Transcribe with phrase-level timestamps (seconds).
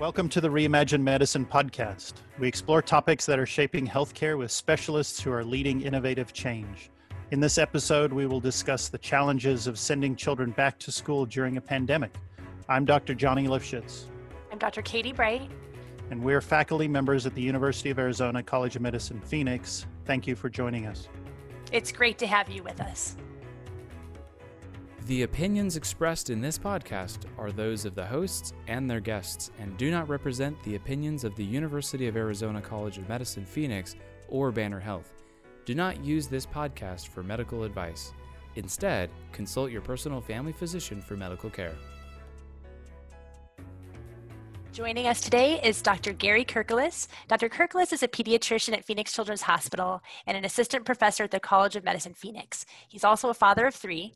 [0.00, 2.14] Welcome to the Reimagine Medicine podcast.
[2.38, 6.90] We explore topics that are shaping healthcare with specialists who are leading innovative change.
[7.32, 11.58] In this episode, we will discuss the challenges of sending children back to school during
[11.58, 12.14] a pandemic.
[12.66, 13.12] I'm Dr.
[13.12, 14.04] Johnny Lifshitz.
[14.50, 14.80] I'm Dr.
[14.80, 15.50] Katie Bright.
[16.10, 19.84] And we're faculty members at the University of Arizona College of Medicine, Phoenix.
[20.06, 21.08] Thank you for joining us.
[21.72, 23.16] It's great to have you with us.
[25.06, 29.76] The opinions expressed in this podcast are those of the hosts and their guests and
[29.78, 33.96] do not represent the opinions of the University of Arizona College of Medicine Phoenix
[34.28, 35.12] or Banner Health.
[35.64, 38.12] Do not use this podcast for medical advice.
[38.56, 41.74] Instead, consult your personal family physician for medical care.
[44.72, 46.12] Joining us today is Dr.
[46.12, 47.08] Gary Kirkilas.
[47.26, 47.48] Dr.
[47.48, 51.74] Kirkilas is a pediatrician at Phoenix Children's Hospital and an assistant professor at the College
[51.74, 52.66] of Medicine Phoenix.
[52.88, 54.14] He's also a father of three.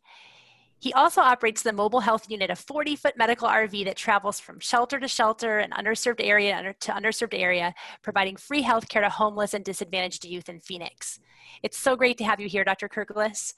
[0.85, 4.61] He also operates the mobile health unit, a 40 foot medical RV that travels from
[4.61, 9.55] shelter to shelter and underserved area to underserved area, providing free health care to homeless
[9.55, 11.21] and disadvantaged youth in Phoenix.
[11.63, 12.91] It's so great to have you here, Dr.
[12.91, 13.55] Kirkilas.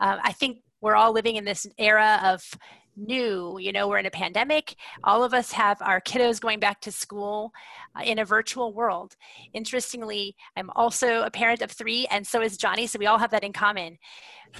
[0.00, 2.42] Uh, I think we're all living in this era of
[2.96, 3.58] new.
[3.58, 4.76] You know, we're in a pandemic.
[5.02, 7.52] All of us have our kiddos going back to school
[7.96, 9.16] uh, in a virtual world.
[9.52, 13.30] Interestingly, I'm also a parent of three, and so is Johnny, so we all have
[13.30, 13.98] that in common.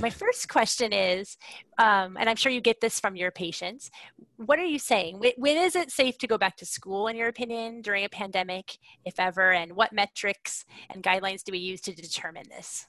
[0.00, 1.36] My first question is,
[1.78, 3.90] um, and I'm sure you get this from your patients,
[4.36, 5.22] what are you saying?
[5.36, 8.78] When is it safe to go back to school, in your opinion, during a pandemic,
[9.04, 12.88] if ever, and what metrics and guidelines do we use to determine this?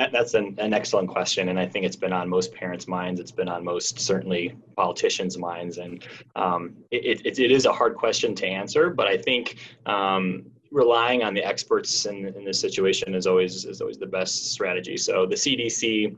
[0.00, 3.20] That, that's an, an excellent question, and I think it's been on most parents' minds.
[3.20, 6.02] It's been on most certainly politicians' minds, and
[6.36, 8.88] um, it, it, it is a hard question to answer.
[8.88, 13.82] But I think um, relying on the experts in, in this situation is always is
[13.82, 14.96] always the best strategy.
[14.96, 16.16] So the CDC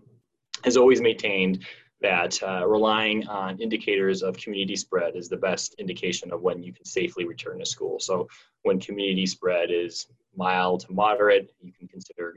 [0.62, 1.64] has always maintained
[2.02, 6.72] that uh, relying on indicators of community spread is the best indication of when you
[6.72, 7.98] can safely return to school.
[7.98, 8.28] So
[8.62, 12.32] when community spread is mild to moderate, you can consider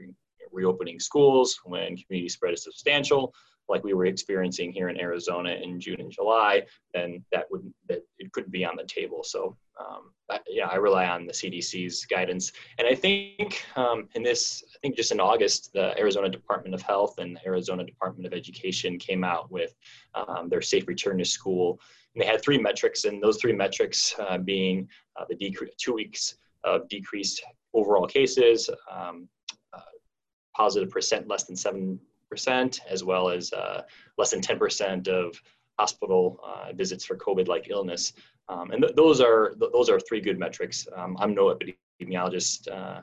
[0.52, 3.34] reopening schools when community spread is substantial,
[3.68, 6.64] like we were experiencing here in Arizona in June and July,
[6.94, 9.22] then that would that it could be on the table.
[9.24, 14.22] So um, I, yeah, I rely on the CDC's guidance, and I think um, in
[14.22, 18.26] this, I think just in August, the Arizona Department of Health and the Arizona Department
[18.26, 19.74] of Education came out with
[20.14, 21.80] um, their safe return to school,
[22.14, 25.92] and they had three metrics, and those three metrics uh, being uh, the decrease two
[25.92, 27.42] weeks of decreased
[27.74, 29.28] overall cases, um,
[30.56, 33.82] positive percent less than 7%, as well as uh,
[34.16, 35.40] less than 10% of
[35.78, 38.14] hospital uh, visits for COVID-like illness.
[38.48, 40.86] Um, and th- those are th- those are three good metrics.
[40.96, 43.02] Um, I'm no epidemiologist, uh,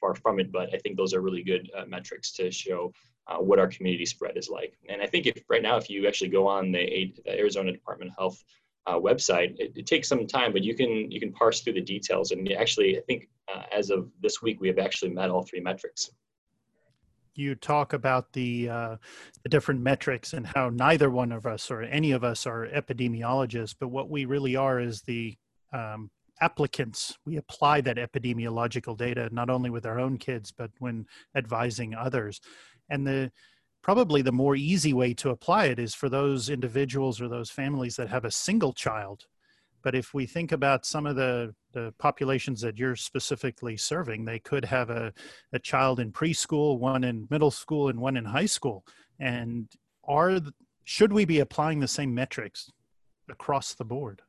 [0.00, 2.92] far from it, but I think those are really good uh, metrics to show
[3.26, 4.76] uh, what our community spread is like.
[4.88, 8.10] And I think if right now, if you actually go on the, the Arizona Department
[8.10, 8.44] of Health
[8.86, 11.80] uh, website, it, it, takes some time, but you can you can parse through the
[11.80, 12.32] details.
[12.32, 13.28] And actually, I think
[13.72, 16.10] as of this week, we have actually met all three metrics
[17.36, 18.96] you talk about the uh,
[19.42, 23.74] the different metrics and how neither one of us or any of us are epidemiologists,
[23.78, 25.36] but what we really are is the
[25.72, 27.16] um, applicants.
[27.24, 32.40] We apply that epidemiological data not only with our own kids, but when advising others.
[32.88, 33.32] And the
[33.82, 37.96] probably the more easy way to apply it is for those individuals or those families
[37.96, 39.26] that have a single child
[39.84, 44.38] but if we think about some of the, the populations that you're specifically serving, they
[44.38, 45.12] could have a,
[45.52, 48.84] a child in preschool, one in middle school, and one in high school.
[49.20, 49.68] And
[50.08, 50.40] are
[50.84, 52.70] should we be applying the same metrics
[53.30, 54.22] across the board?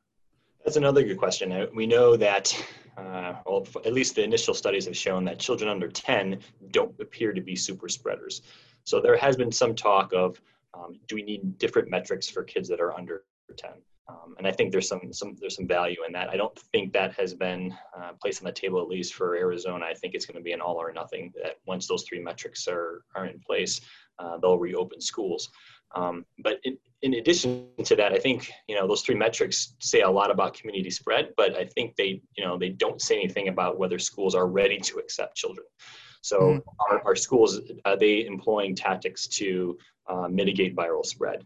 [0.64, 1.52] That's another good question.
[1.52, 2.52] Uh, we know that,
[2.98, 6.38] uh, well, at least the initial studies have shown that children under 10
[6.70, 8.42] don't appear to be super spreaders.
[8.84, 10.40] So there has been some talk of
[10.74, 13.24] um, do we need different metrics for kids that are under
[13.56, 13.70] 10?
[14.08, 16.28] Um, and I think there's some, some there's some value in that.
[16.28, 19.84] I don't think that has been uh, placed on the table at least for Arizona.
[19.84, 21.32] I think it's going to be an all or nothing.
[21.42, 23.80] That once those three metrics are are in place,
[24.18, 25.50] uh, they'll reopen schools.
[25.94, 30.02] Um, but in, in addition to that, I think you know those three metrics say
[30.02, 33.48] a lot about community spread, but I think they you know they don't say anything
[33.48, 35.66] about whether schools are ready to accept children.
[36.22, 36.62] So mm.
[36.90, 41.44] our, our schools are they employing tactics to uh, mitigate viral spread?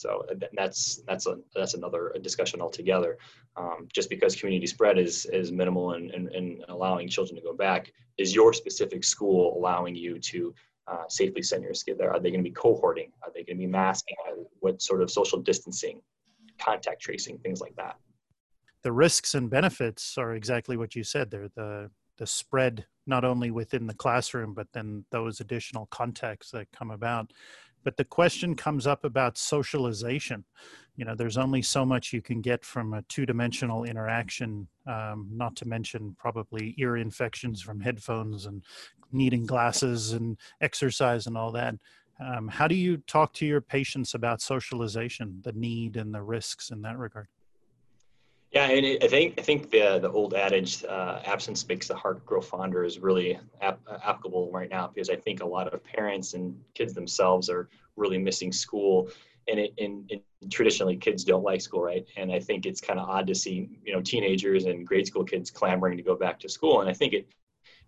[0.00, 0.24] So
[0.56, 3.18] that's that's a that's another discussion altogether.
[3.56, 7.92] Um, just because community spread is is minimal and in, allowing children to go back,
[8.16, 10.54] is your specific school allowing you to
[10.90, 12.10] uh, safely send your kid there?
[12.10, 13.10] Are they going to be cohorting?
[13.22, 14.16] Are they going to be masking?
[14.60, 16.00] What sort of social distancing,
[16.58, 17.96] contact tracing, things like that?
[18.82, 21.48] The risks and benefits are exactly what you said there.
[21.54, 26.90] The the spread not only within the classroom, but then those additional contacts that come
[26.90, 27.32] about
[27.84, 30.44] but the question comes up about socialization.
[30.96, 35.56] You know there's only so much you can get from a two-dimensional interaction um, not
[35.56, 38.62] to mention probably ear infections from headphones and
[39.12, 41.74] needing glasses and exercise and all that.
[42.20, 46.70] Um, how do you talk to your patients about socialization the need and the risks
[46.70, 47.28] in that regard
[48.52, 51.94] yeah, and it, I think I think the the old adage uh, "absence makes the
[51.94, 55.84] heart grow fonder" is really ap- applicable right now because I think a lot of
[55.84, 59.08] parents and kids themselves are really missing school,
[59.48, 62.04] and it, and, and traditionally kids don't like school, right?
[62.16, 65.24] And I think it's kind of odd to see you know teenagers and grade school
[65.24, 67.28] kids clamoring to go back to school, and I think it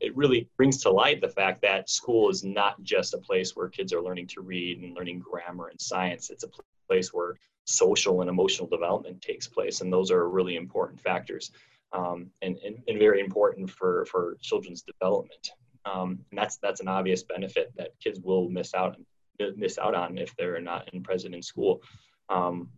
[0.00, 3.68] it really brings to light the fact that school is not just a place where
[3.68, 6.30] kids are learning to read and learning grammar and science.
[6.30, 6.48] It's a
[6.86, 9.80] place where social and emotional development takes place.
[9.80, 11.50] And those are really important factors
[11.92, 15.50] um, and, and, and, very important for, for children's development.
[15.84, 18.96] Um, and that's, that's an obvious benefit that kids will miss out,
[19.56, 21.82] miss out on if they're not in present in school.
[22.28, 22.70] Um,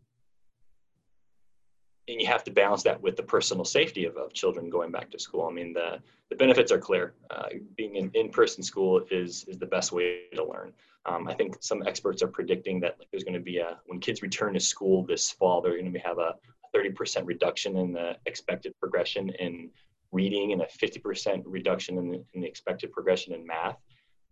[2.08, 5.10] and you have to balance that with the personal safety of, of children going back
[5.10, 5.46] to school.
[5.48, 5.98] I mean, the,
[6.28, 7.14] the benefits are clear.
[7.30, 10.72] Uh, being in in-person school is, is the best way to learn.
[11.06, 14.00] Um, I think some experts are predicting that like, there's going to be a, when
[14.00, 16.34] kids return to school this fall, they're going to have a
[16.74, 19.70] 30% reduction in the expected progression in
[20.12, 23.76] reading and a 50% reduction in the, in the expected progression in math.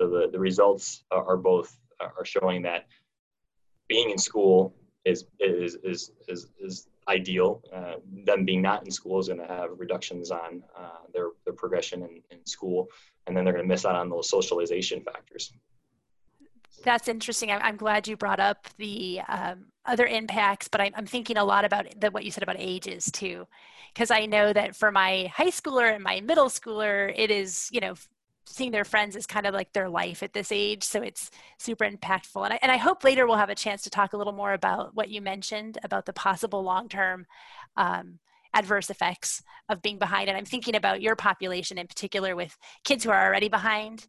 [0.00, 2.86] So the, the results are, are both are showing that
[3.88, 4.74] being in school
[5.04, 7.62] is, is, is, is, is ideal.
[7.72, 7.94] Uh,
[8.24, 12.02] them being not in school is going to have reductions on uh, their, their progression
[12.02, 12.88] in, in school,
[13.26, 15.52] and then they're going to miss out on those socialization factors.
[16.84, 17.50] That's interesting.
[17.50, 21.64] I'm, glad you brought up the um, other impacts, but I'm, I'm, thinking a lot
[21.64, 23.46] about the, what you said about ages too,
[23.94, 27.80] because I know that for my high schooler and my middle schooler, it is you
[27.80, 27.94] know
[28.46, 31.84] seeing their friends is kind of like their life at this age so it's super
[31.84, 32.44] impactful.
[32.44, 34.52] And I, and I hope later we'll have a chance to talk a little more
[34.52, 37.26] about what you mentioned about the possible long-term
[37.76, 38.18] um,
[38.54, 40.28] adverse effects of being behind.
[40.28, 44.06] And i'm thinking about your population in particular with kids who are already behind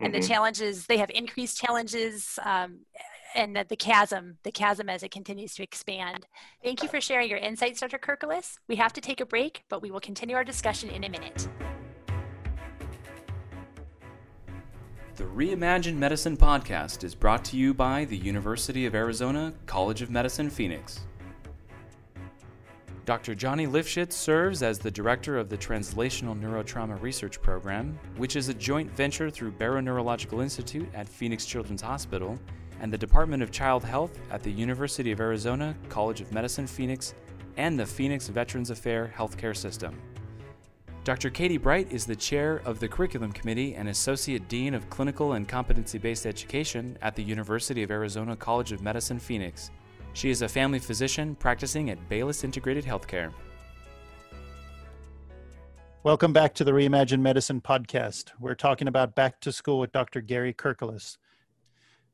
[0.00, 0.20] and mm-hmm.
[0.20, 2.80] the challenges they have increased challenges um,
[3.34, 6.26] and the, the, chasm the chasm as it continues to expand.
[6.62, 8.58] Thank you for sharing your insights dr kirkilas.
[8.68, 11.48] We have to take a break but we will continue our discussion in a minute
[15.14, 20.10] The Reimagine Medicine podcast is brought to you by the University of Arizona College of
[20.10, 21.00] Medicine, Phoenix.
[23.04, 23.34] Dr.
[23.34, 28.54] Johnny Lifshitz serves as the director of the Translational Neurotrauma Research Program, which is a
[28.54, 32.38] joint venture through Barrow Neurological Institute at Phoenix Children's Hospital
[32.80, 37.12] and the Department of Child Health at the University of Arizona College of Medicine, Phoenix,
[37.58, 39.94] and the Phoenix Veterans Affair Healthcare System.
[41.04, 41.30] Dr.
[41.30, 45.48] Katie Bright is the chair of the Curriculum Committee and Associate Dean of Clinical and
[45.48, 49.72] Competency Based Education at the University of Arizona College of Medicine, Phoenix.
[50.12, 53.32] She is a family physician practicing at Bayless Integrated Healthcare.
[56.04, 58.30] Welcome back to the Reimagine Medicine podcast.
[58.38, 60.20] We're talking about back to school with Dr.
[60.20, 61.18] Gary Kirkilas.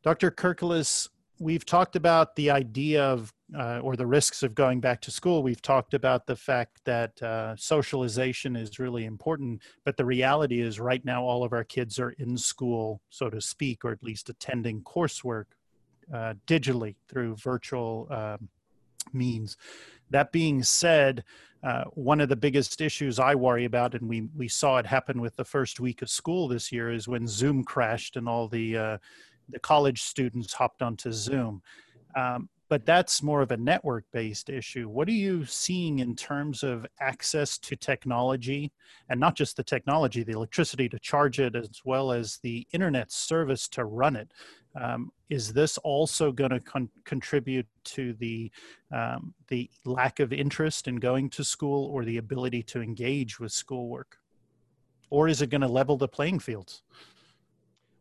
[0.02, 0.30] Dr.
[0.30, 5.10] Kirkilas, we've talked about the idea of uh, or the risks of going back to
[5.10, 5.42] school.
[5.42, 10.78] We've talked about the fact that uh, socialization is really important, but the reality is
[10.78, 14.28] right now all of our kids are in school, so to speak, or at least
[14.28, 15.46] attending coursework
[16.12, 18.48] uh, digitally through virtual um,
[19.12, 19.56] means.
[20.10, 21.24] That being said,
[21.62, 25.20] uh, one of the biggest issues I worry about, and we we saw it happen
[25.20, 28.76] with the first week of school this year, is when Zoom crashed and all the
[28.76, 28.98] uh,
[29.48, 31.62] the college students hopped onto Zoom.
[32.14, 34.88] Um, but that's more of a network based issue.
[34.88, 38.72] What are you seeing in terms of access to technology
[39.08, 43.10] and not just the technology, the electricity to charge it, as well as the internet
[43.10, 44.32] service to run it?
[44.78, 48.50] Um, is this also going to con- contribute to the
[48.92, 53.50] um, the lack of interest in going to school or the ability to engage with
[53.50, 54.18] schoolwork,
[55.10, 56.82] or is it going to level the playing fields?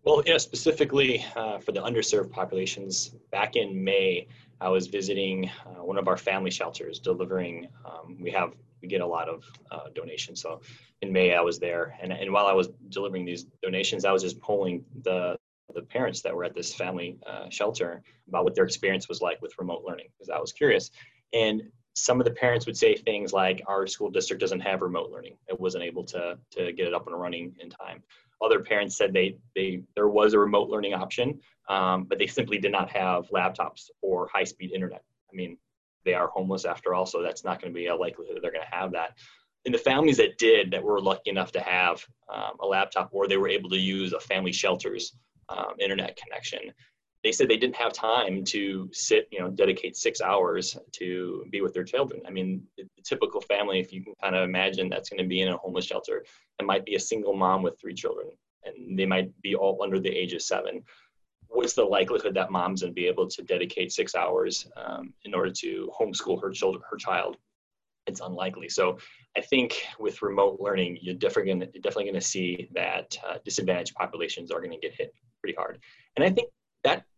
[0.03, 4.27] Well, yeah, specifically uh, for the underserved populations, back in May,
[4.59, 9.01] I was visiting uh, one of our family shelters delivering, um, we have, we get
[9.01, 10.41] a lot of uh, donations.
[10.41, 10.61] So
[11.01, 11.97] in May, I was there.
[12.01, 15.37] And, and while I was delivering these donations, I was just polling the,
[15.75, 19.41] the parents that were at this family uh, shelter about what their experience was like
[19.41, 20.91] with remote learning, because I was curious.
[21.33, 21.63] And
[21.95, 25.35] some of the parents would say things like, our school district doesn't have remote learning.
[25.47, 28.03] It wasn't able to, to get it up and running in time.
[28.41, 31.39] Other parents said they, they there was a remote learning option,
[31.69, 35.03] um, but they simply did not have laptops or high-speed internet.
[35.31, 35.57] I mean,
[36.05, 38.51] they are homeless after all, so that's not going to be a likelihood that they're
[38.51, 39.17] going to have that.
[39.65, 43.27] In the families that did, that were lucky enough to have um, a laptop or
[43.27, 45.13] they were able to use a family shelter's
[45.49, 46.59] um, internet connection,
[47.23, 51.61] they said they didn't have time to sit, you know, dedicate six hours to be
[51.61, 52.21] with their children.
[52.27, 55.41] I mean, the, typical family, if you can kind of imagine, that's going to be
[55.41, 56.25] in a homeless shelter.
[56.59, 58.27] It might be a single mom with three children,
[58.65, 60.83] and they might be all under the age of seven.
[61.47, 65.33] What's the likelihood that mom's going to be able to dedicate six hours um, in
[65.33, 67.37] order to homeschool her children, her child?
[68.07, 68.69] It's unlikely.
[68.69, 68.97] So
[69.37, 74.59] I think with remote learning, you're definitely going to, see that uh, disadvantaged populations are
[74.59, 75.79] going to get hit pretty hard.
[76.15, 76.49] And I think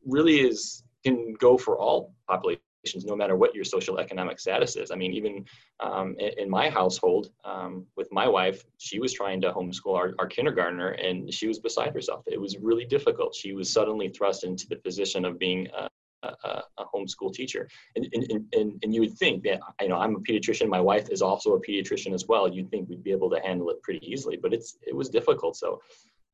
[0.10, 2.63] really is can go for all populations
[3.06, 4.92] no matter what your social economic status is.
[4.92, 5.46] I mean, even
[5.80, 10.13] um, in, in, my household, um, with my wife, she was trying to homeschool our,
[10.18, 12.24] our, kindergartner and she was beside herself.
[12.28, 13.36] It was really difficult.
[13.36, 15.89] She was suddenly thrust into the position of being a,
[16.24, 17.68] a, a homeschool teacher.
[17.96, 21.10] And, and, and, and you would think that, you know, I'm a pediatrician, my wife
[21.10, 22.48] is also a pediatrician as well.
[22.48, 25.58] You'd think we'd be able to handle it pretty easily, but it's, it was difficult.
[25.58, 25.82] So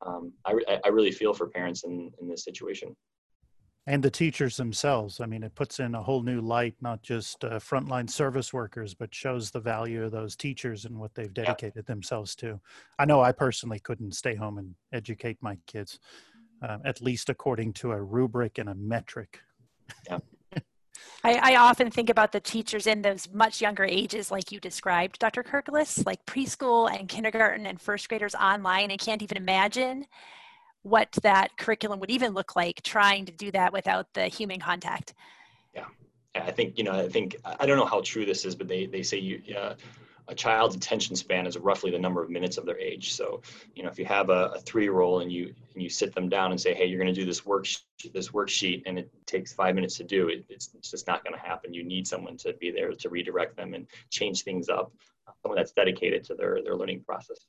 [0.06, 2.94] um, I, I really feel for parents in, in this situation
[3.86, 5.20] and the teachers themselves.
[5.20, 8.94] I mean, it puts in a whole new light, not just uh, frontline service workers,
[8.94, 11.92] but shows the value of those teachers and what they've dedicated yeah.
[11.94, 12.60] themselves to.
[12.98, 16.00] I know I personally couldn't stay home and educate my kids,
[16.62, 19.40] uh, at least according to a rubric and a metric.
[20.06, 20.18] Yeah.
[21.22, 25.18] I, I, often think about the teachers in those much younger ages, like you described,
[25.18, 25.44] Dr.
[25.44, 28.90] Kirkilas, like preschool and kindergarten and first graders online.
[28.90, 30.06] I can't even imagine
[30.86, 35.14] what that curriculum would even look like trying to do that without the human contact.
[35.74, 35.86] Yeah,
[36.34, 36.92] I think you know.
[36.92, 39.42] I think I don't know how true this is, but they they say you.
[39.54, 39.74] Uh,
[40.28, 43.14] a child's attention span is roughly the number of minutes of their age.
[43.14, 43.42] So,
[43.76, 46.50] you know, if you have a, a three-year-old and you and you sit them down
[46.50, 47.66] and say, "Hey, you're going to do this work
[48.12, 51.34] this worksheet," and it takes five minutes to do it, it's, it's just not going
[51.34, 51.72] to happen.
[51.72, 54.92] You need someone to be there to redirect them and change things up.
[55.42, 57.46] Someone that's dedicated to their their learning process.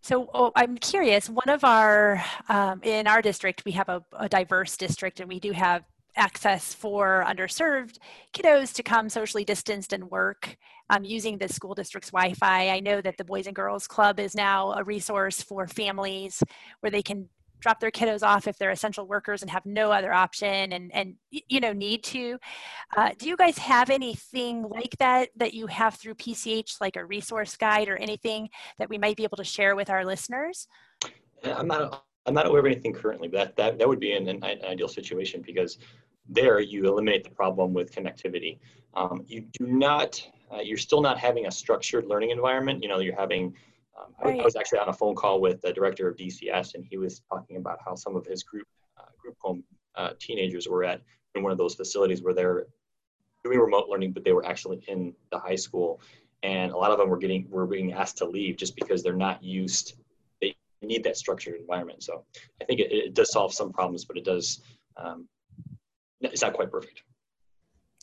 [0.00, 4.28] So oh, I'm curious, one of our, um, in our district, we have a, a,
[4.28, 5.84] diverse district and we do have
[6.16, 7.98] access for underserved
[8.32, 10.56] kiddos to come socially distanced and work
[10.90, 12.70] um, using the school district's Wi-Fi.
[12.70, 16.42] I know that the Boys and Girls Club is now a resource for families
[16.80, 17.28] where they can
[17.60, 21.14] drop their kiddos off if they're essential workers and have no other option and and
[21.30, 22.38] you know need to.
[22.96, 27.04] Uh, do you guys have anything like that that you have through pch like a
[27.04, 28.48] resource guide or anything
[28.78, 30.68] that we might be able to share with our listeners?
[31.44, 34.28] I'm not i'm not aware of anything currently but that that, that would be an,
[34.28, 35.78] an ideal situation because
[36.28, 38.58] there you eliminate the problem with connectivity.
[38.94, 40.22] Um, you do not
[40.52, 42.82] uh, you're still not having a structured learning environment.
[42.82, 43.54] You know you're having
[43.98, 44.40] um, right.
[44.40, 47.22] I, was actually on a phone call with the director of DCS, and he was
[47.28, 48.66] talking about how some of his group
[48.98, 49.64] uh, group home
[49.96, 51.02] uh, teenagers were at
[51.34, 52.66] in one of those facilities where they're
[53.44, 56.00] doing remote learning, but they were actually in the high school,
[56.42, 59.14] and a lot of them were getting were being asked to leave just because they're
[59.14, 59.94] not used.
[60.40, 62.02] They need that structured environment.
[62.02, 62.24] So
[62.60, 64.60] I think it, it does solve some problems, but it does.
[64.96, 65.28] Um,
[66.20, 67.02] it's not quite perfect.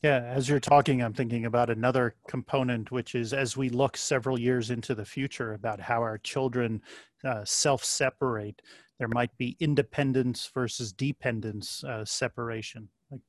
[0.03, 4.39] Yeah, as you're talking, I'm thinking about another component, which is as we look several
[4.39, 6.81] years into the future about how our children
[7.23, 8.61] uh, self separate,
[8.99, 12.89] there might be independence versus dependence uh, separation.
[13.09, 13.21] Like,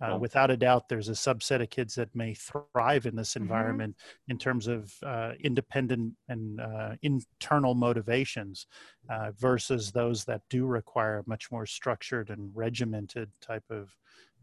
[0.00, 3.44] uh, Without a doubt, there's a subset of kids that may thrive in this mm-hmm.
[3.44, 4.32] environment mm-hmm.
[4.32, 8.66] in terms of uh, independent and uh, internal motivations
[9.08, 13.94] uh, versus those that do require a much more structured and regimented type of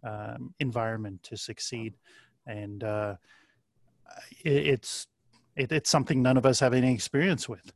[0.05, 1.95] um, environment to succeed.
[2.45, 3.15] And uh,
[4.43, 5.07] it, it's
[5.55, 7.73] it, it's something none of us have any experience with.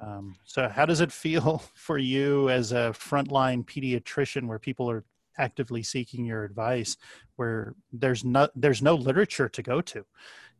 [0.00, 5.04] Um, so, how does it feel for you as a frontline pediatrician, where people are
[5.38, 6.96] actively seeking your advice,
[7.36, 10.04] where there's no there's no literature to go to?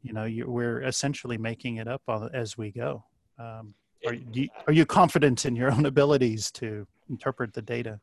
[0.03, 3.05] You know, you, we're essentially making it up as we go.
[3.39, 3.75] Um,
[4.07, 8.01] are, you, are you confident in your own abilities to interpret the data?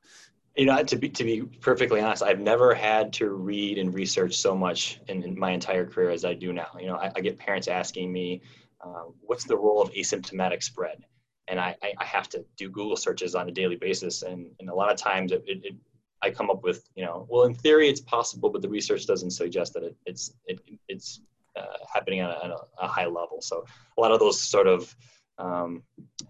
[0.56, 4.36] You know to be to be perfectly honest i've never had to read and research
[4.36, 6.68] so much in, in my entire career as i do now.
[6.80, 8.42] You know i, I get parents asking me
[8.82, 11.06] uh, what's the role of asymptomatic spread?
[11.48, 14.76] And I, I have to do google searches on a daily basis and, and a
[14.76, 15.76] lot of times it, it, it
[16.22, 19.32] i come up with you know well in theory it's possible but the research doesn't
[19.32, 21.22] suggest that it, it's it, it's
[21.56, 23.38] uh, happening on a, on a high level.
[23.42, 23.66] So
[23.98, 24.96] a lot of those sort of
[25.38, 25.84] um,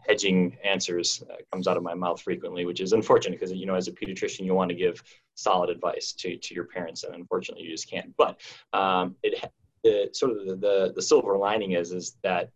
[0.07, 3.75] hedging answers uh, comes out of my mouth frequently, which is unfortunate because you know
[3.75, 5.03] as a pediatrician you want to give
[5.35, 8.15] solid advice to, to your parents, and unfortunately you just can't.
[8.17, 8.39] But
[8.73, 9.51] um, it
[9.83, 12.49] the, sort of the, the, the silver lining is is that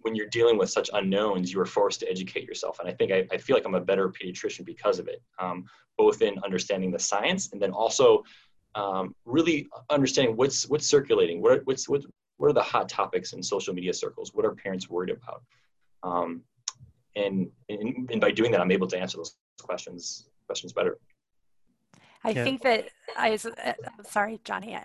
[0.00, 3.10] when you're dealing with such unknowns, you are forced to educate yourself, and I think
[3.10, 5.64] I, I feel like I'm a better pediatrician because of it, um,
[5.98, 8.22] both in understanding the science and then also
[8.76, 12.02] um, really understanding what's what's circulating, what what's what
[12.36, 14.32] what are the hot topics in social media circles?
[14.34, 15.42] What are parents worried about?
[16.02, 16.42] Um,
[17.14, 20.98] and, and, and by doing that, I'm able to answer those questions questions better.
[22.22, 22.44] I yeah.
[22.44, 23.72] think that I was uh,
[24.04, 24.78] sorry, Johnny.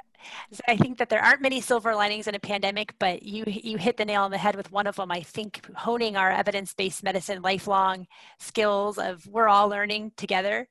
[0.67, 3.97] I think that there aren't many silver linings in a pandemic, but you you hit
[3.97, 5.11] the nail on the head with one of them.
[5.11, 8.07] I think honing our evidence-based medicine lifelong
[8.39, 10.67] skills of we're all learning together,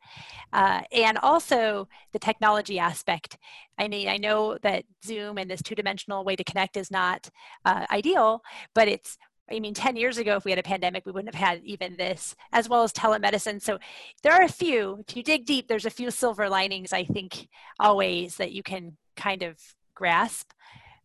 [0.53, 3.39] uh, and also the technology aspect.
[3.79, 7.31] I mean, I know that Zoom and this two-dimensional way to connect is not
[7.65, 8.43] uh, ideal,
[8.75, 9.17] but it's
[9.51, 11.97] I mean, 10 years ago, if we had a pandemic, we wouldn't have had even
[11.97, 13.61] this, as well as telemedicine.
[13.61, 13.79] So
[14.23, 17.49] there are a few, if you dig deep, there's a few silver linings, I think,
[17.81, 19.59] always that you can kind of
[19.95, 20.53] grasp.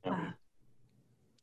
[0.03, 0.31] Uh,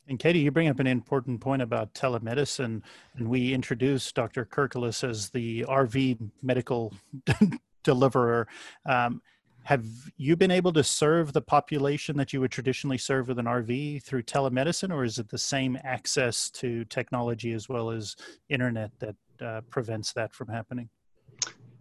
[0.09, 2.83] and Katie, you bring up an important point about telemedicine,
[3.16, 4.45] and we introduced Dr.
[4.45, 6.92] Kirkilas as the RV medical
[7.85, 8.49] deliverer.
[8.85, 9.23] Um,
[9.64, 13.47] have you been able to serve the population that you would traditionally serve with an
[13.47, 18.16] RV through telemedicine, or is it the same access to technology as well as
[18.49, 20.88] internet that uh, prevents that from happening?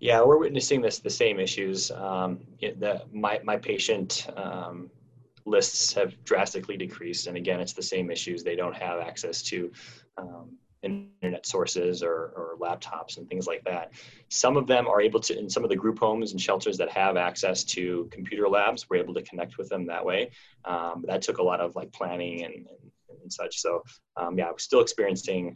[0.02, 1.92] Yeah, we're witnessing this the same issues.
[1.92, 4.90] Um, the, my my patient um,
[5.46, 8.44] lists have drastically decreased, and again, it's the same issues.
[8.44, 9.72] They don't have access to
[10.18, 13.92] um, internet sources or, or laptops and things like that.
[14.30, 16.90] Some of them are able to, in some of the group homes and shelters that
[16.90, 20.32] have access to computer labs, we're able to connect with them that way.
[20.66, 23.60] Um, that took a lot of like planning and, and, and such.
[23.60, 23.84] So
[24.18, 25.56] um, yeah, we're still experiencing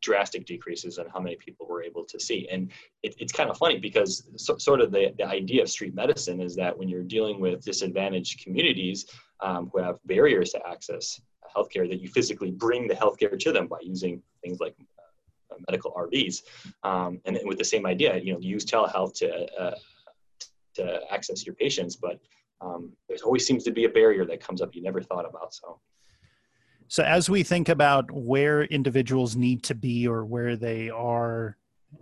[0.00, 2.48] drastic decreases in how many people we're able to see.
[2.50, 2.70] And
[3.02, 6.40] it, it's kind of funny because so, sort of the, the idea of street medicine
[6.40, 9.06] is that when you're dealing with disadvantaged communities
[9.40, 11.20] um, who have barriers to access
[11.54, 15.92] healthcare that you physically bring the healthcare to them by using things like uh, medical
[15.92, 16.42] RVs.
[16.82, 19.74] Um, and with the same idea, you know, use telehealth to, uh,
[20.74, 22.20] to access your patients, but
[22.60, 25.54] um, there always seems to be a barrier that comes up you never thought about.
[25.54, 25.80] So.
[26.88, 31.56] So as we think about where individuals need to be or where they are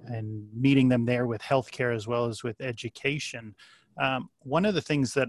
[0.06, 3.56] and meeting them there with healthcare as well as with education,
[4.00, 5.28] um, one of the things that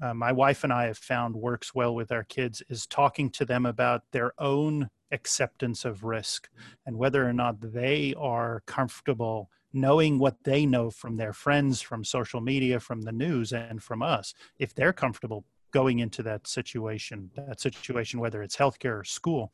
[0.00, 3.44] uh, my wife and I have found works well with our kids is talking to
[3.44, 6.48] them about their own acceptance of risk
[6.86, 12.02] and whether or not they are comfortable knowing what they know from their friends, from
[12.02, 14.32] social media, from the news, and from us.
[14.58, 19.52] If they're comfortable going into that situation, that situation, whether it's healthcare or school,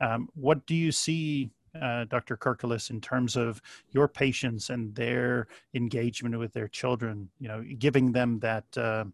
[0.00, 2.36] um, what do you see uh, Dr.
[2.36, 8.12] Kirkilas, in terms of your patients and their engagement with their children, you know, giving
[8.12, 9.04] them that uh,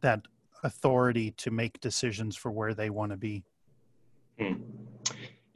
[0.00, 0.20] that
[0.62, 3.42] authority to make decisions for where they want to be.
[4.38, 4.54] Hmm.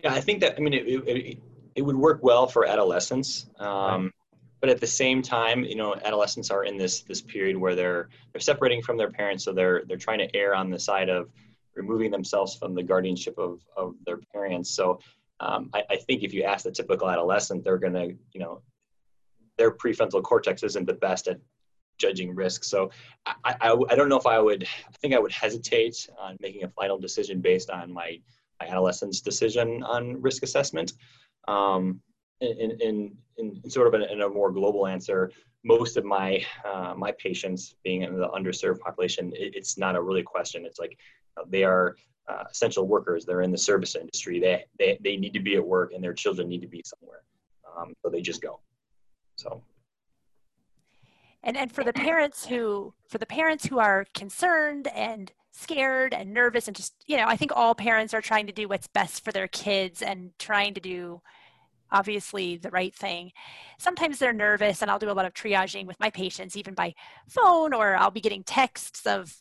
[0.02, 1.38] Yeah, I think that I mean it, it,
[1.74, 4.12] it would work well for adolescents, um, right.
[4.60, 8.08] But at the same time, you know, adolescents are in this this period where they're
[8.32, 11.30] they're separating from their parents, so they're they're trying to err on the side of
[11.74, 14.70] removing themselves from the guardianship of of their parents.
[14.70, 15.00] So
[15.40, 18.60] um, I, I, think if you ask the typical adolescent, they're going to, you know,
[19.56, 21.38] their prefrontal cortex isn't the best at
[21.96, 22.64] judging risk.
[22.64, 22.90] So
[23.26, 26.64] I, I, I, don't know if I would, I think I would hesitate on making
[26.64, 28.20] a final decision based on my,
[28.60, 30.94] my adolescent's decision on risk assessment.
[31.46, 32.00] Um,
[32.40, 35.30] in, in, in, sort of in, in, a more global answer,
[35.64, 40.02] most of my uh, my patients being in the underserved population, it, it's not a
[40.02, 40.64] really question.
[40.64, 40.96] It's like
[41.36, 41.96] uh, they are
[42.28, 43.24] uh, essential workers.
[43.24, 44.38] They're in the service industry.
[44.38, 47.22] They, they, they need to be at work and their children need to be somewhere.
[47.76, 48.60] Um, so they just go.
[49.36, 49.62] So.
[51.42, 56.34] And, and for the parents who, for the parents who are concerned and scared and
[56.34, 59.24] nervous and just, you know, I think all parents are trying to do what's best
[59.24, 61.22] for their kids and trying to do
[61.90, 63.32] obviously the right thing.
[63.78, 66.94] Sometimes they're nervous and I'll do a lot of triaging with my patients, even by
[67.28, 69.34] phone, or I'll be getting texts of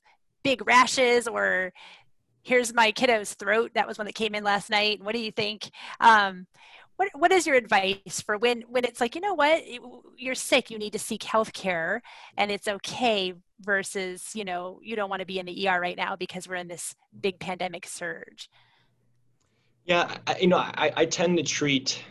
[0.44, 1.74] big rashes or
[2.44, 3.72] here's my kiddo's throat.
[3.74, 5.04] That was one that came in last night.
[5.04, 5.70] What do you think?
[6.00, 6.48] Um,
[6.96, 9.64] what, what is your advice for when, when it's like, you know what,
[10.18, 12.02] you're sick, you need to seek health care
[12.38, 15.98] and it's okay versus, you know, you don't want to be in the ER right
[15.98, 18.50] now because we're in this big pandemic surge?
[19.86, 22.04] Yeah, I, you know, I, I tend to treat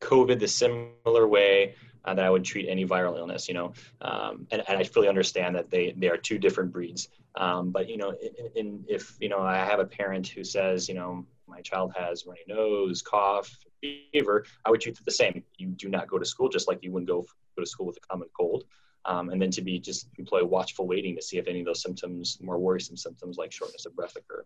[0.00, 4.46] COVID the similar way uh, that I would treat any viral illness, you know, um,
[4.50, 7.08] and, and I fully understand that they, they are two different breeds.
[7.36, 10.88] Um, but you know, in, in, if you know, I have a parent who says,
[10.88, 15.42] you know, my child has runny nose, cough, fever, I would treat it the same.
[15.56, 17.22] You do not go to school just like you wouldn't go
[17.56, 18.64] go to school with a common cold.
[19.04, 21.82] Um, and then to be just employ watchful waiting to see if any of those
[21.82, 24.44] symptoms, more worrisome symptoms like shortness of breath, occur.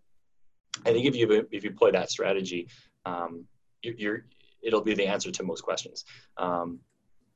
[0.87, 2.69] I think if you if you employ that strategy,
[3.05, 3.45] um,
[3.83, 4.25] you're, you're,
[4.63, 6.05] it'll be the answer to most questions.
[6.37, 6.81] Um,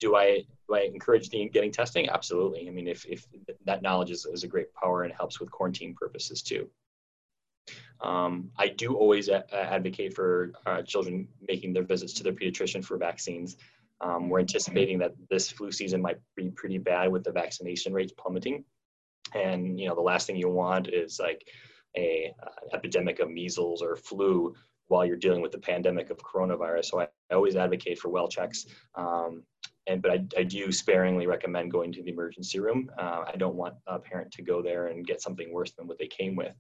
[0.01, 2.09] do I do I encourage the getting testing?
[2.09, 2.69] Absolutely.
[2.69, 3.27] I mean, if, if
[3.65, 6.69] that knowledge is, is a great power and helps with quarantine purposes too.
[8.01, 12.85] Um, I do always a- advocate for uh, children making their visits to their pediatrician
[12.85, 13.57] for vaccines.
[14.01, 18.13] Um, we're anticipating that this flu season might be pretty bad with the vaccination rates
[18.17, 18.65] plummeting.
[19.35, 21.49] And you know, the last thing you want is like
[21.97, 24.55] a uh, epidemic of measles or flu
[24.89, 26.87] while you're dealing with the pandemic of coronavirus.
[26.87, 28.67] So I, I always advocate for well checks.
[28.95, 29.43] Um,
[29.87, 32.91] and but I, I, do sparingly recommend going to the emergency room.
[32.99, 35.99] Uh, I don't want a parent to go there and get something worse than what
[35.99, 36.55] they came with.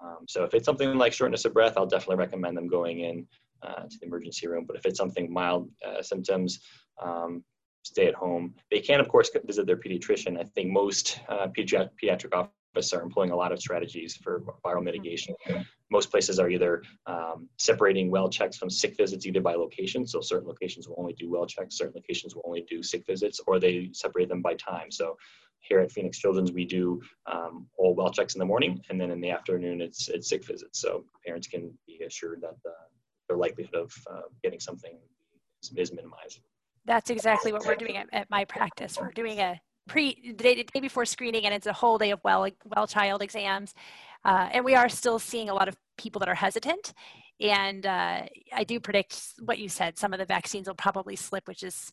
[0.00, 3.26] Um, so if it's something like shortness of breath, I'll definitely recommend them going in
[3.62, 4.64] uh, to the emergency room.
[4.66, 6.60] But if it's something mild uh, symptoms,
[7.02, 7.42] um,
[7.82, 8.54] stay at home.
[8.70, 10.38] They can, of course, visit their pediatrician.
[10.38, 12.46] I think most uh, pediatric, pediatric
[12.92, 15.34] are employing a lot of strategies for viral mitigation.
[15.90, 20.20] Most places are either um, separating well checks from sick visits either by location, so
[20.20, 23.58] certain locations will only do well checks, certain locations will only do sick visits, or
[23.58, 24.90] they separate them by time.
[24.90, 25.16] So
[25.60, 29.10] here at Phoenix Children's, we do um, all well checks in the morning, and then
[29.10, 30.80] in the afternoon, it's it's sick visits.
[30.80, 32.72] So parents can be assured that the,
[33.28, 34.98] their likelihood of uh, getting something
[35.62, 36.40] is, is minimized.
[36.84, 38.96] That's exactly what we're doing at, at my practice.
[39.00, 42.10] We're doing a pre the day, the day, before screening, and it's a whole day
[42.10, 43.74] of well well child exams,
[44.24, 46.92] uh, and we are still seeing a lot of people that are hesitant.
[47.40, 48.22] And uh,
[48.52, 49.98] I do predict what you said.
[49.98, 51.92] Some of the vaccines will probably slip, which is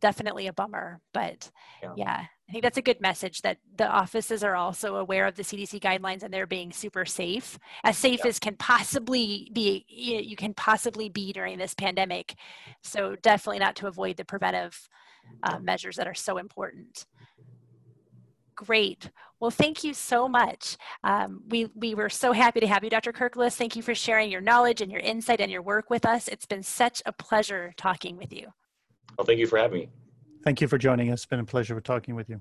[0.00, 1.00] definitely a bummer.
[1.12, 1.50] But
[1.82, 1.92] yeah.
[1.96, 2.24] yeah.
[2.48, 5.80] I think that's a good message that the offices are also aware of the CDC
[5.80, 8.28] guidelines and they're being super safe, as safe yeah.
[8.28, 9.86] as can possibly be.
[9.88, 12.34] You can possibly be during this pandemic.
[12.82, 14.88] So definitely not to avoid the preventive
[15.42, 17.06] uh, measures that are so important.
[18.56, 19.10] Great.
[19.40, 20.76] Well, thank you so much.
[21.02, 23.12] Um, we, we were so happy to have you, Dr.
[23.12, 23.56] Kirkilas.
[23.56, 26.28] Thank you for sharing your knowledge and your insight and your work with us.
[26.28, 28.46] It's been such a pleasure talking with you.
[29.18, 29.88] Well, thank you for having me.
[30.44, 31.20] Thank you for joining us.
[31.20, 32.40] It's been a pleasure talking with you.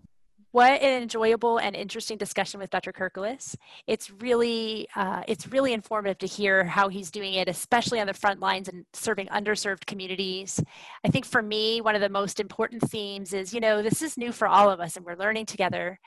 [0.53, 2.93] What an enjoyable and interesting discussion with Dr.
[2.93, 3.55] Kirkilas.
[3.87, 8.13] It's really, uh, it's really informative to hear how he's doing it, especially on the
[8.13, 10.63] front lines and serving underserved communities.
[11.03, 14.15] I think for me, one of the most important themes is, you know, this is
[14.15, 15.99] new for all of us and we're learning together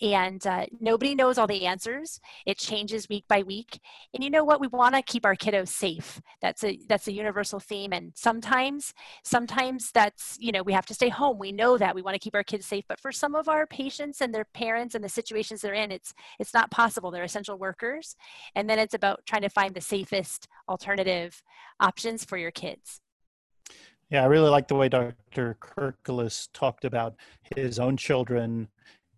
[0.00, 2.18] and uh, nobody knows all the answers.
[2.46, 3.78] It changes week by week.
[4.14, 4.58] And you know what?
[4.58, 6.18] We want to keep our kiddos safe.
[6.40, 7.92] That's a, that's a universal theme.
[7.92, 11.38] And sometimes, sometimes that's, you know, we have to stay home.
[11.38, 13.66] We know that we want to keep our kids safe, but for some of our
[13.66, 13.81] patients
[14.20, 17.10] and their parents and the situations they're in, it's it's not possible.
[17.10, 18.16] They're essential workers,
[18.54, 21.42] and then it's about trying to find the safest alternative
[21.80, 23.00] options for your kids.
[24.10, 25.56] Yeah, I really like the way Dr.
[25.58, 27.14] Kirkilas talked about
[27.56, 28.68] his own children,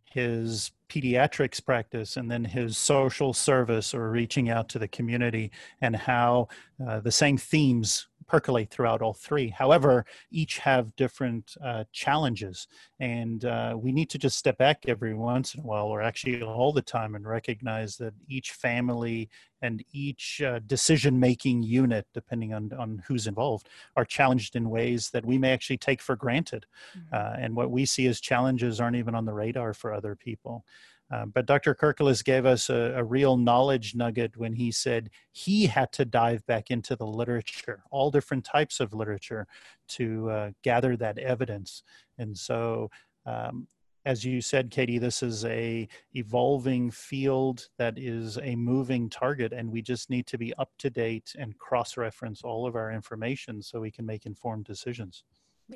[0.05, 5.51] his pediatrics practice, and then his social service or reaching out to the community,
[5.81, 6.47] and how
[6.87, 9.49] uh, the same themes percolate throughout all three.
[9.49, 12.69] However, each have different uh, challenges,
[13.01, 16.43] and uh, we need to just step back every once in a while, or actually
[16.43, 19.29] all the time, and recognize that each family
[19.63, 25.25] and each uh, decision-making unit, depending on on who's involved, are challenged in ways that
[25.25, 27.15] we may actually take for granted, mm-hmm.
[27.15, 30.65] Uh, and what we see as challenges aren't even on the radar for other people.
[31.11, 31.75] Uh, but Dr.
[31.75, 36.45] Kirkilas gave us a, a, real knowledge nugget when he said he had to dive
[36.47, 39.47] back into the literature, all different types of literature,
[39.89, 41.83] to uh, gather that evidence.
[42.19, 42.91] And so,
[43.27, 43.67] um,
[44.07, 49.71] as you said, Katie, this is a evolving field that is a moving target, and
[49.71, 53.81] we just need to be up to date and cross-reference all of our information so
[53.81, 55.25] we can make informed decisions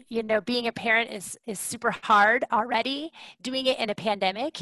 [0.08, 3.10] you know being a parent is is super hard already
[3.40, 4.58] doing it in a pandemic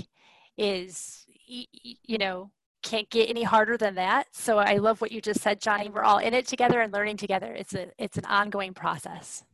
[0.56, 2.50] is you know
[2.82, 4.28] can't get any harder than that.
[4.32, 5.88] So i love what you just said johnny.
[5.88, 7.52] We're all in it together and learning together.
[7.52, 9.44] It's a it's an ongoing process.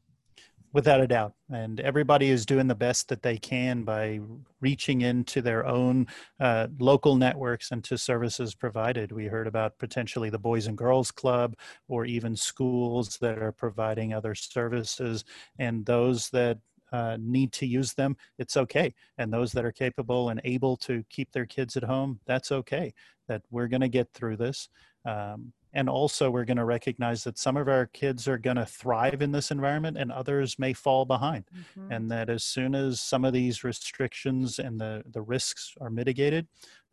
[0.74, 1.34] Without a doubt.
[1.50, 4.20] And everybody is doing the best that they can by
[4.62, 6.06] reaching into their own
[6.40, 9.12] uh, local networks and to services provided.
[9.12, 11.56] We heard about potentially the boys and girls club
[11.88, 15.24] or even schools that are providing other services.
[15.58, 16.58] And those that
[16.92, 18.94] uh, need to use them, it's okay.
[19.18, 22.92] And those that are capable and able to keep their kids at home, that's okay.
[23.28, 24.68] That we're going to get through this.
[25.04, 28.66] Um, and also, we're going to recognize that some of our kids are going to
[28.66, 31.44] thrive in this environment and others may fall behind.
[31.46, 31.92] Mm-hmm.
[31.92, 36.46] And that as soon as some of these restrictions and the, the risks are mitigated,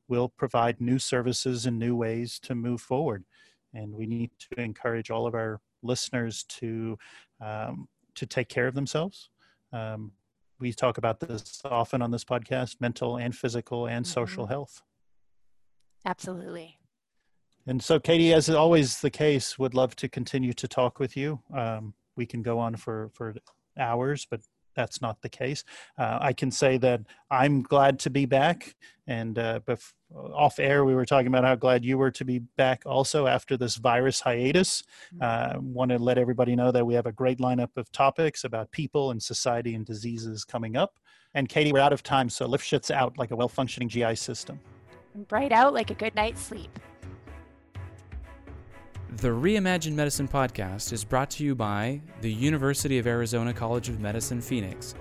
[0.07, 3.25] we'll provide new services and new ways to move forward.
[3.73, 6.97] And we need to encourage all of our listeners to
[7.41, 9.29] um, to take care of themselves
[9.73, 10.11] um,
[10.59, 14.13] we talk about this often on this podcast mental and physical and mm-hmm.
[14.13, 14.81] social health.
[16.05, 16.77] Absolutely.
[17.67, 21.15] And so, Katie, as is always the case, would love to continue to talk with
[21.15, 21.39] you.
[21.53, 23.35] Um, we can go on for, for
[23.77, 24.41] hours, but
[24.75, 25.63] that's not the case.
[25.97, 28.75] Uh, I can say that I'm glad to be back.
[29.07, 32.39] And uh, bef- off air, we were talking about how glad you were to be
[32.39, 34.83] back also after this virus hiatus.
[35.19, 38.71] Uh, Want to let everybody know that we have a great lineup of topics about
[38.71, 40.99] people and society and diseases coming up.
[41.33, 44.59] And Katie, we're out of time, so Lifshitz out like a well functioning GI system.
[45.13, 46.79] And bright out like a good night's sleep.
[49.21, 53.99] The Reimagine Medicine podcast is brought to you by the University of Arizona College of
[53.99, 54.95] Medicine Phoenix.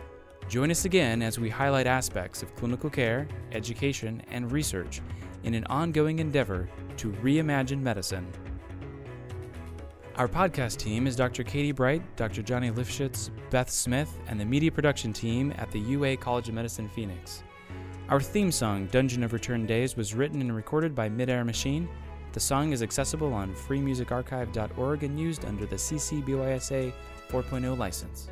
[0.49, 5.01] Join us again as we highlight aspects of clinical care, education, and research
[5.45, 8.27] in an ongoing endeavor to reimagine medicine.
[10.17, 11.45] Our podcast team is Dr.
[11.45, 12.43] Katie Bright, Dr.
[12.43, 16.89] Johnny Lifshitz, Beth Smith, and the media production team at the UA College of Medicine
[16.89, 17.45] Phoenix.
[18.09, 21.89] Our theme song, Dungeon of Return Days, was written and recorded by Midair Machine.
[22.39, 26.93] The song is accessible on freemusicarchive.org and used under the CC BY SA
[27.33, 28.29] 4.0 license.